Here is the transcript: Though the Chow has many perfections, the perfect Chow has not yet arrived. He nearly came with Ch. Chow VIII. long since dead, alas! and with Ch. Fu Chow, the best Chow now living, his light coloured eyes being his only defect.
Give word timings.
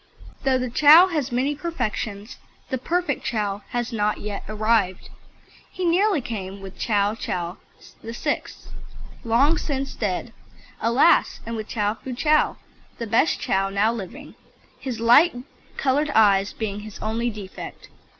Though 0.43 0.57
the 0.57 0.71
Chow 0.71 1.09
has 1.09 1.31
many 1.31 1.53
perfections, 1.53 2.37
the 2.71 2.79
perfect 2.79 3.23
Chow 3.23 3.61
has 3.69 3.93
not 3.93 4.19
yet 4.19 4.41
arrived. 4.49 5.11
He 5.71 5.85
nearly 5.85 6.21
came 6.21 6.59
with 6.59 6.75
Ch. 6.75 6.87
Chow 6.87 7.57
VIII. 8.01 8.41
long 9.23 9.59
since 9.59 9.93
dead, 9.93 10.33
alas! 10.81 11.39
and 11.45 11.55
with 11.55 11.67
Ch. 11.67 11.77
Fu 12.03 12.15
Chow, 12.15 12.57
the 12.97 13.05
best 13.05 13.39
Chow 13.39 13.69
now 13.69 13.93
living, 13.93 14.33
his 14.79 14.99
light 14.99 15.35
coloured 15.77 16.09
eyes 16.15 16.51
being 16.51 16.79
his 16.79 16.97
only 16.97 17.29
defect. 17.29 17.89